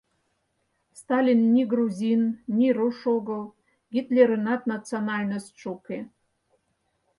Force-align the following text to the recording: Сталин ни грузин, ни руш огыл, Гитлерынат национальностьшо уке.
Сталин 0.99 1.41
ни 1.53 1.63
грузин, 1.73 2.21
ни 2.57 2.67
руш 2.77 2.99
огыл, 3.15 3.43
Гитлерынат 3.93 4.61
национальностьшо 4.73 5.67
уке. 5.77 5.99